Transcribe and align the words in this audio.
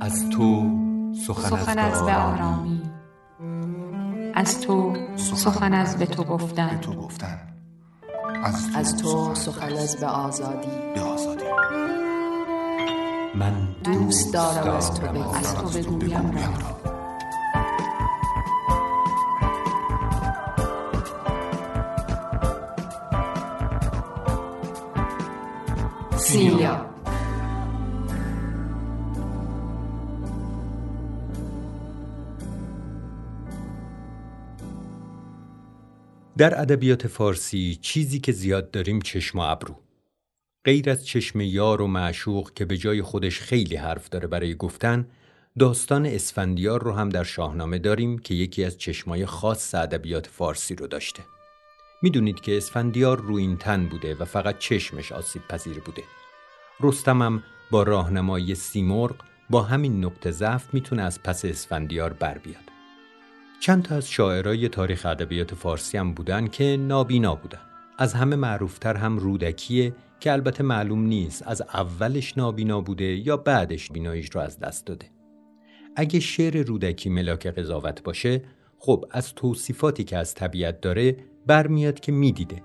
از 0.00 0.30
تو 0.30 0.70
سخن 1.26 1.78
از 1.78 2.02
به 2.02 2.14
آرامی 2.14 2.82
از 4.34 4.60
تو 4.60 4.96
سخن 5.16 5.74
از 5.74 5.96
به 5.96 6.06
تو 6.06 6.24
گفتن. 6.24 6.80
از 8.74 8.96
تو 8.96 9.34
سخن 9.34 9.72
از 9.72 9.96
به 9.96 10.06
آزادی. 10.06 10.68
من 13.34 13.68
دوست 13.84 14.32
دارم 14.32 14.76
از 14.76 14.94
تو 14.94 15.06
بگویم. 15.06 15.34
از 15.34 15.54
تو 15.54 15.68
بگویم. 15.68 16.32
را 16.32 16.42
سیلیا. 26.16 26.91
در 36.38 36.60
ادبیات 36.60 37.06
فارسی 37.06 37.78
چیزی 37.82 38.20
که 38.20 38.32
زیاد 38.32 38.70
داریم 38.70 39.00
چشم 39.00 39.38
و 39.38 39.42
ابرو. 39.42 39.74
غیر 40.64 40.90
از 40.90 41.06
چشم 41.06 41.40
یار 41.40 41.82
و 41.82 41.86
معشوق 41.86 42.52
که 42.54 42.64
به 42.64 42.76
جای 42.76 43.02
خودش 43.02 43.40
خیلی 43.40 43.76
حرف 43.76 44.08
داره 44.08 44.26
برای 44.26 44.54
گفتن 44.54 45.06
داستان 45.58 46.06
اسفندیار 46.06 46.82
رو 46.82 46.92
هم 46.92 47.08
در 47.08 47.24
شاهنامه 47.24 47.78
داریم 47.78 48.18
که 48.18 48.34
یکی 48.34 48.64
از 48.64 48.78
چشمای 48.78 49.26
خاص 49.26 49.74
ادبیات 49.74 50.26
فارسی 50.26 50.74
رو 50.74 50.86
داشته. 50.86 51.22
می‌دونید 52.02 52.40
که 52.40 52.56
اسفندیار 52.56 53.20
رو 53.20 53.36
این 53.36 53.56
تن 53.56 53.86
بوده 53.86 54.14
و 54.14 54.24
فقط 54.24 54.58
چشمش 54.58 55.12
آسیب 55.12 55.42
پذیر 55.48 55.80
بوده. 55.80 56.02
رستمم 56.80 57.42
با 57.70 57.82
راهنمایی 57.82 58.54
سیمرغ 58.54 59.16
با 59.50 59.62
همین 59.62 60.04
نقطه 60.04 60.30
ضعف 60.30 60.74
می‌تونه 60.74 61.02
از 61.02 61.22
پس 61.22 61.44
اسفندیار 61.44 62.12
بر 62.12 62.38
بیاد. 62.38 62.71
چند 63.62 63.82
تا 63.82 63.94
از 63.94 64.10
شاعرای 64.10 64.68
تاریخ 64.68 65.06
ادبیات 65.06 65.54
فارسی 65.54 65.98
هم 65.98 66.12
بودن 66.12 66.46
که 66.46 66.76
نابینا 66.80 67.34
بودن. 67.34 67.58
از 67.98 68.14
همه 68.14 68.36
معروفتر 68.36 68.96
هم 68.96 69.18
رودکیه 69.18 69.94
که 70.20 70.32
البته 70.32 70.62
معلوم 70.62 71.02
نیست 71.06 71.42
از 71.46 71.62
اولش 71.62 72.38
نابینا 72.38 72.80
بوده 72.80 73.04
یا 73.04 73.36
بعدش 73.36 73.92
بیناییش 73.92 74.30
رو 74.30 74.40
از 74.40 74.58
دست 74.58 74.86
داده. 74.86 75.06
اگه 75.96 76.20
شعر 76.20 76.62
رودکی 76.62 77.10
ملاک 77.10 77.46
قضاوت 77.46 78.02
باشه 78.02 78.42
خب 78.78 79.04
از 79.10 79.34
توصیفاتی 79.34 80.04
که 80.04 80.16
از 80.16 80.34
طبیعت 80.34 80.80
داره 80.80 81.16
برمیاد 81.46 82.00
که 82.00 82.12
می‌دیده. 82.12 82.62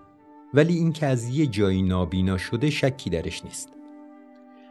ولی 0.54 0.74
اینکه 0.74 1.06
از 1.06 1.30
یه 1.30 1.48
جایی 1.48 1.82
نابینا 1.82 2.38
شده 2.38 2.70
شکی 2.70 3.10
درش 3.10 3.46
نیست. 3.46 3.70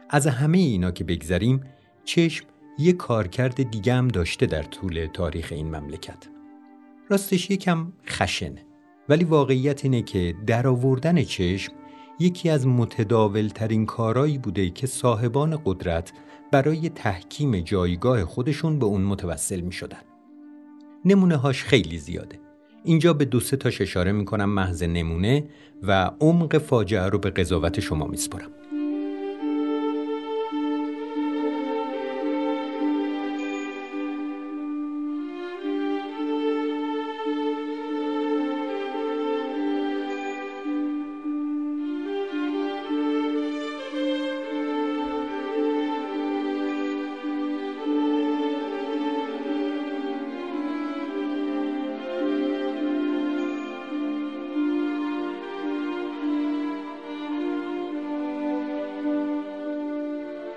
از 0.09 0.27
همه 0.27 0.57
اینا 0.57 0.91
که 0.91 1.03
بگذریم 1.03 1.63
چشم 2.05 2.45
یه 2.77 2.93
کارکرد 2.93 3.71
دیگه 3.71 3.93
هم 3.93 4.07
داشته 4.07 4.45
در 4.45 4.63
طول 4.63 5.07
تاریخ 5.13 5.51
این 5.51 5.75
مملکت 5.75 6.27
راستش 7.09 7.49
یکم 7.49 7.93
خشنه 8.07 8.65
ولی 9.09 9.23
واقعیت 9.23 9.85
اینه 9.85 10.01
که 10.01 10.35
درآوردن 10.45 11.23
چشم 11.23 11.73
یکی 12.19 12.49
از 12.49 12.67
متداول 12.67 13.47
ترین 13.47 13.85
کارایی 13.85 14.37
بوده 14.37 14.69
که 14.69 14.87
صاحبان 14.87 15.61
قدرت 15.65 16.13
برای 16.51 16.89
تحکیم 16.89 17.59
جایگاه 17.59 18.25
خودشون 18.25 18.79
به 18.79 18.85
اون 18.85 19.01
متوسل 19.01 19.61
می 19.61 19.71
شدن. 19.71 20.01
نمونه 21.05 21.35
هاش 21.35 21.63
خیلی 21.63 21.97
زیاده. 21.97 22.39
اینجا 22.83 23.13
به 23.13 23.25
دو 23.25 23.39
سه 23.39 23.57
تاش 23.57 23.81
اشاره 23.81 24.11
می 24.11 24.25
کنم 24.25 24.49
محض 24.49 24.83
نمونه 24.83 25.43
و 25.83 26.11
عمق 26.19 26.57
فاجعه 26.57 27.07
رو 27.07 27.19
به 27.19 27.29
قضاوت 27.29 27.79
شما 27.79 28.05
میسپرم. 28.05 28.49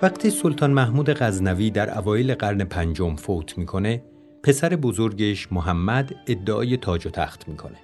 وقتی 0.03 0.29
سلطان 0.29 0.71
محمود 0.71 1.09
غزنوی 1.09 1.71
در 1.71 1.97
اوایل 1.97 2.35
قرن 2.35 2.63
پنجم 2.63 3.15
فوت 3.15 3.57
می‌کنه 3.57 4.03
پسر 4.43 4.69
بزرگش 4.69 5.51
محمد 5.51 6.15
ادعای 6.27 6.77
تاج 6.77 7.07
و 7.07 7.09
تخت 7.09 7.47
می‌کنه. 7.47 7.77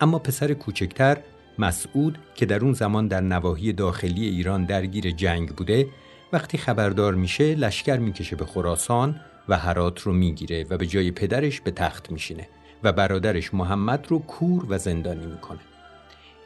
اما 0.00 0.18
پسر 0.18 0.52
کوچکتر 0.52 1.16
مسعود 1.58 2.18
که 2.34 2.46
در 2.46 2.60
اون 2.60 2.72
زمان 2.72 3.08
در 3.08 3.20
نواحی 3.20 3.72
داخلی 3.72 4.28
ایران 4.28 4.64
درگیر 4.64 5.10
جنگ 5.10 5.48
بوده 5.48 5.86
وقتی 6.32 6.58
خبردار 6.58 7.14
میشه 7.14 7.54
لشکر 7.54 7.96
می‌کشه 7.96 8.36
به 8.36 8.44
خراسان 8.44 9.20
و 9.48 9.58
هرات 9.58 10.00
رو 10.00 10.12
می‌گیره 10.12 10.66
و 10.70 10.78
به 10.78 10.86
جای 10.86 11.10
پدرش 11.10 11.60
به 11.60 11.70
تخت 11.70 12.10
میشینه 12.10 12.48
و 12.82 12.92
برادرش 12.92 13.54
محمد 13.54 14.06
رو 14.08 14.18
کور 14.18 14.66
و 14.68 14.78
زندانی 14.78 15.26
می‌کنه. 15.26 15.60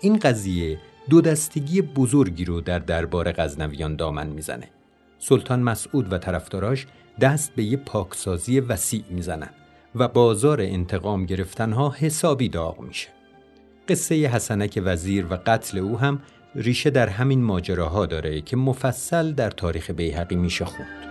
این 0.00 0.18
قضیه 0.18 0.78
دو 1.10 1.20
دستگی 1.20 1.82
بزرگی 1.82 2.44
رو 2.44 2.60
در 2.60 2.78
دربار 2.78 3.32
غزنویان 3.32 3.96
دامن 3.96 4.26
می‌زنه. 4.26 4.68
سلطان 5.18 5.62
مسعود 5.62 6.12
و 6.12 6.18
طرفداراش 6.18 6.86
دست 7.20 7.54
به 7.54 7.62
یه 7.62 7.76
پاکسازی 7.76 8.60
وسیع 8.60 9.04
می‌زنن 9.10 9.50
و 9.94 10.08
بازار 10.08 10.60
انتقام 10.60 11.26
گرفتنها 11.26 11.94
حسابی 11.98 12.48
داغ 12.48 12.80
میشه. 12.80 13.08
قصه 13.88 14.14
حسنک 14.14 14.82
وزیر 14.84 15.26
و 15.30 15.38
قتل 15.46 15.78
او 15.78 15.98
هم 15.98 16.22
ریشه 16.54 16.90
در 16.90 17.08
همین 17.08 17.42
ماجراها 17.42 18.06
داره 18.06 18.40
که 18.40 18.56
مفصل 18.56 19.32
در 19.32 19.50
تاریخ 19.50 19.90
بیهقی 19.90 20.36
میشه 20.36 20.64
خوند. 20.64 21.06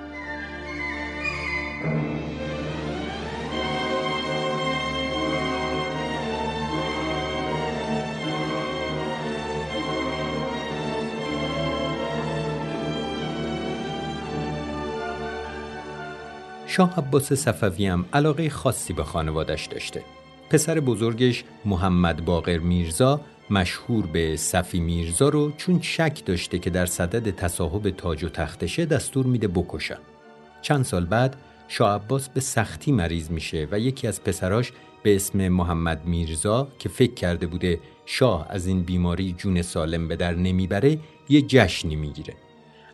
شاه 16.75 16.93
عباس 16.97 17.33
صفوی 17.33 17.87
هم 17.87 18.05
علاقه 18.13 18.49
خاصی 18.49 18.93
به 18.93 19.03
خانوادش 19.03 19.65
داشته. 19.65 20.03
پسر 20.49 20.79
بزرگش 20.79 21.43
محمد 21.65 22.25
باقر 22.25 22.57
میرزا 22.57 23.21
مشهور 23.49 24.05
به 24.05 24.37
صفی 24.37 24.79
میرزا 24.79 25.29
رو 25.29 25.51
چون 25.51 25.81
شک 25.81 26.25
داشته 26.25 26.59
که 26.59 26.69
در 26.69 26.85
صدد 26.85 27.35
تصاحب 27.35 27.89
تاج 27.89 28.23
و 28.23 28.29
تختشه 28.29 28.85
دستور 28.85 29.25
میده 29.25 29.47
بکشن. 29.47 29.97
چند 30.61 30.85
سال 30.85 31.05
بعد 31.05 31.35
شاه 31.67 31.95
عباس 31.95 32.29
به 32.29 32.39
سختی 32.39 32.91
مریض 32.91 33.31
میشه 33.31 33.67
و 33.71 33.79
یکی 33.79 34.07
از 34.07 34.23
پسراش 34.23 34.71
به 35.03 35.15
اسم 35.15 35.47
محمد 35.47 36.05
میرزا 36.05 36.67
که 36.79 36.89
فکر 36.89 37.13
کرده 37.13 37.47
بوده 37.47 37.79
شاه 38.05 38.47
از 38.49 38.67
این 38.67 38.83
بیماری 38.83 39.35
جون 39.37 39.61
سالم 39.61 40.07
به 40.07 40.15
در 40.15 40.33
نمی‌بره 40.33 40.99
یه 41.29 41.41
جشنی 41.41 41.95
می‌گیره. 41.95 42.33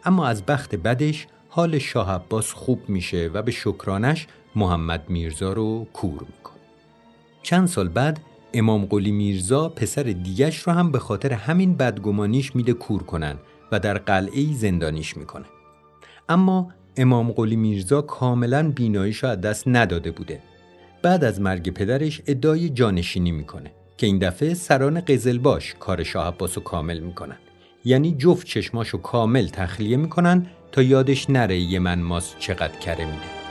اما 0.06 0.28
از 0.28 0.46
بخت 0.46 0.76
بدش 0.76 1.28
حال 1.54 1.78
شاه 1.80 2.12
عباس 2.12 2.54
خوب 2.54 2.90
میشه 2.90 3.30
و 3.34 3.42
به 3.42 3.52
شکرانش 3.52 4.28
محمد 4.56 5.10
میرزا 5.10 5.54
رو 5.54 5.88
کور 5.94 6.12
می‌کنه. 6.12 6.62
چند 7.44 7.68
سال 7.68 7.88
بعد 7.88 8.20
امام 8.54 8.86
قلی 8.86 9.12
میرزا 9.12 9.70
پسر 9.70 10.04
دیگش 10.04 10.60
رو 10.60 10.74
هم 10.74 10.92
به 10.92 11.00
خاطر 11.00 11.34
همین 11.34 11.76
بدگمانیش 11.76 12.56
میده 12.56 12.74
کور 12.74 13.04
کنن 13.04 13.36
و 13.72 13.80
در 13.80 13.98
قلعه 13.98 14.54
زندانیش 14.54 15.18
می‌کنه. 15.18 15.46
اما 16.30 16.72
امام 16.98 17.32
قلی 17.32 17.56
میرزا 17.56 18.02
کاملا 18.02 18.72
بیناییش 18.72 19.24
از 19.24 19.42
دست 19.42 19.64
نداده 19.68 20.12
بوده. 20.12 20.42
بعد 21.04 21.24
از 21.24 21.42
مرگ 21.42 21.70
پدرش 21.74 22.22
ادعای 22.28 22.70
جانشینی 22.70 23.32
می‌کنه 23.32 23.72
که 23.98 24.08
این 24.08 24.20
دفعه 24.20 24.54
سران 24.54 25.02
قزلباش 25.02 25.76
کار 25.80 26.04
شاه 26.04 26.28
عباس 26.28 26.58
رو 26.58 26.64
کامل 26.64 27.00
می‌کنن. 27.00 27.38
یعنی 27.86 28.16
جفت 28.18 28.48
چشماشو 28.48 28.98
کامل 28.98 29.48
تخلیه 29.48 29.98
می‌کنن 29.98 30.48
تا 30.72 30.82
یادش 30.82 31.30
نره 31.30 31.58
یه 31.58 31.80
من 31.80 32.00
ماس 32.00 32.36
چقدر 32.40 32.80
کره 32.80 33.06
میده 33.06 33.42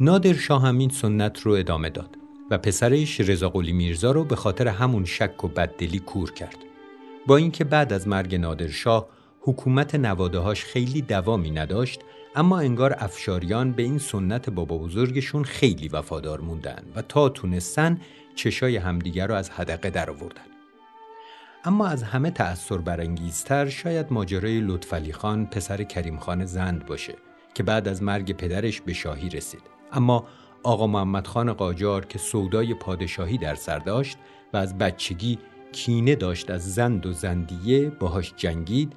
نادر 0.00 0.32
شاه 0.32 0.62
همین 0.62 0.90
سنت 0.90 1.40
رو 1.40 1.52
ادامه 1.52 1.90
داد 1.90 2.16
و 2.50 2.58
پسرش 2.58 3.20
رضا 3.20 3.48
قلی 3.48 3.72
میرزا 3.72 4.10
رو 4.10 4.24
به 4.24 4.36
خاطر 4.36 4.68
همون 4.68 5.04
شک 5.04 5.44
و 5.44 5.48
بددلی 5.48 5.98
کور 5.98 6.32
کرد. 6.32 6.56
با 7.26 7.36
اینکه 7.36 7.64
بعد 7.64 7.92
از 7.92 8.08
مرگ 8.08 8.34
نادرشاه 8.34 9.08
حکومت 9.44 9.94
نوادههاش 9.94 10.64
خیلی 10.64 11.02
دوامی 11.02 11.50
نداشت 11.50 12.00
اما 12.34 12.58
انگار 12.58 12.96
افشاریان 12.98 13.72
به 13.72 13.82
این 13.82 13.98
سنت 13.98 14.50
بابا 14.50 14.78
بزرگشون 14.78 15.44
خیلی 15.44 15.88
وفادار 15.88 16.40
موندن 16.40 16.82
و 16.96 17.02
تا 17.02 17.28
تونستن 17.28 18.00
چشای 18.34 18.76
همدیگر 18.76 19.26
رو 19.26 19.34
از 19.34 19.50
حدقه 19.50 19.90
در 19.90 20.10
آوردن. 20.10 20.42
اما 21.64 21.86
از 21.86 22.02
همه 22.02 22.30
تأثیر 22.30 22.78
برانگیزتر 22.78 23.68
شاید 23.68 24.12
ماجرای 24.12 24.60
لطفعلی 24.60 25.12
خان 25.12 25.46
پسر 25.46 25.82
کریم 25.82 26.18
خان 26.18 26.44
زند 26.44 26.86
باشه 26.86 27.14
که 27.54 27.62
بعد 27.62 27.88
از 27.88 28.02
مرگ 28.02 28.32
پدرش 28.32 28.80
به 28.80 28.92
شاهی 28.92 29.28
رسید. 29.28 29.62
اما 29.92 30.26
آقا 30.62 30.86
محمد 30.86 31.26
خان 31.26 31.52
قاجار 31.52 32.06
که 32.06 32.18
سودای 32.18 32.74
پادشاهی 32.74 33.38
در 33.38 33.54
سر 33.54 33.78
داشت 33.78 34.18
و 34.52 34.56
از 34.56 34.78
بچگی 34.78 35.38
کینه 35.72 36.14
داشت 36.14 36.50
از 36.50 36.74
زند 36.74 37.06
و 37.06 37.12
زندیه 37.12 37.90
باهاش 37.90 38.34
جنگید 38.36 38.92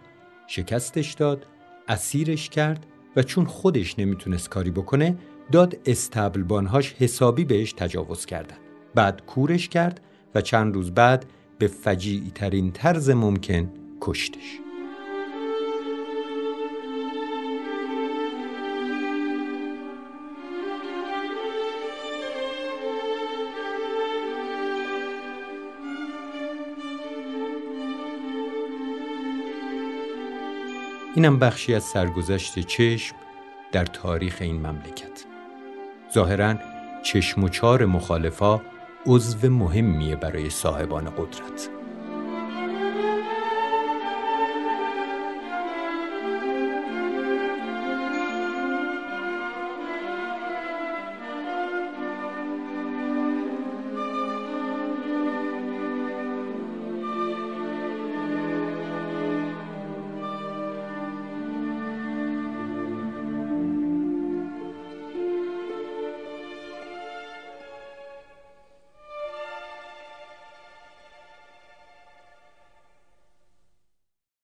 شکستش 0.48 1.14
داد 1.14 1.46
اسیرش 1.88 2.50
کرد 2.50 2.86
و 3.16 3.24
چون 3.24 3.46
خودش 3.46 4.00
نمی‌تونست 4.00 4.50
کاری 4.50 4.72
بکنه 4.72 5.18
داد 5.52 5.78
استبلبانهاش 5.86 6.94
حسابی 6.94 7.46
بهش 7.46 7.74
تجاوز 7.74 8.26
کردن. 8.26 8.58
بعد 8.96 9.26
کورش 9.26 9.70
کرد 9.70 10.02
و 10.36 10.42
چند 10.42 10.76
روز 10.76 10.92
بعد 10.92 11.26
به 11.60 11.68
فجیعی 11.68 12.32
ترین 12.36 12.72
طرز 12.72 13.10
ممکن 13.10 13.72
کشتش. 14.02 14.65
اینم 31.16 31.40
بخشی 31.40 31.76
از 31.76 31.84
سرگذشت 31.84 32.60
چشم 32.60 33.16
در 33.72 33.86
تاریخ 33.86 34.38
این 34.40 34.56
مملکت. 34.56 35.26
ظاهرا 36.14 36.56
چشم 37.04 37.44
و 37.44 37.50
چار 37.50 37.86
مخالفا 37.86 38.62
عضو 39.06 39.50
مهمیه 39.50 40.16
برای 40.16 40.50
صاحبان 40.50 41.10
قدرت. 41.10 41.70